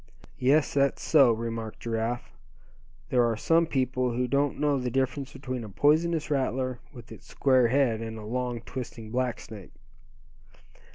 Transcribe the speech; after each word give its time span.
"Yes, 0.39 0.73
that's 0.73 1.03
so," 1.03 1.31
remarked 1.31 1.81
Giraffe, 1.81 2.31
"there 3.09 3.23
are 3.23 3.37
some 3.37 3.67
people 3.67 4.13
who 4.13 4.27
don't 4.27 4.59
know 4.59 4.79
the 4.79 4.89
difference 4.89 5.31
between 5.31 5.63
a 5.63 5.69
poisonous 5.69 6.31
rattler, 6.31 6.79
with 6.91 7.11
its 7.11 7.27
square 7.27 7.67
head, 7.67 8.01
and 8.01 8.17
a 8.17 8.23
long 8.25 8.61
twisting 8.61 9.11
black 9.11 9.39
snake." 9.39 9.73